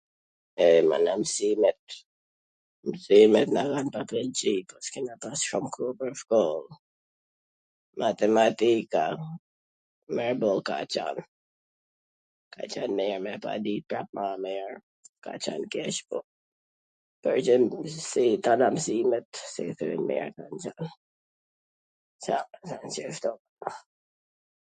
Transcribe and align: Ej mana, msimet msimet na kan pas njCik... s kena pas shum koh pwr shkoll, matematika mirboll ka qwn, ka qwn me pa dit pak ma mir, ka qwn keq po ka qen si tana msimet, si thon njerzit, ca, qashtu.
Ej 0.67 0.79
mana, 0.89 1.11
msimet 1.21 1.83
msimet 2.89 3.49
na 3.55 3.61
kan 3.73 3.87
pas 3.95 4.09
njCik... 4.29 4.67
s 4.85 4.87
kena 4.93 5.13
pas 5.23 5.39
shum 5.47 5.65
koh 5.75 5.91
pwr 5.99 6.13
shkoll, 6.21 6.63
matematika 8.03 9.03
mirboll 10.15 10.61
ka 10.69 10.75
qwn, 10.95 11.17
ka 12.53 12.61
qwn 12.73 12.91
me 13.27 13.33
pa 13.45 13.51
dit 13.67 13.83
pak 13.93 14.07
ma 14.15 14.25
mir, 14.45 14.71
ka 15.23 15.31
qwn 15.45 15.63
keq 15.75 15.97
po 16.09 16.17
ka 17.23 17.31
qen 17.49 17.63
si 18.09 18.25
tana 18.47 18.67
msimet, 18.77 19.29
si 19.53 19.63
thon 19.79 20.01
njerzit, 20.09 20.77
ca, 22.25 22.37
qashtu. 22.69 23.39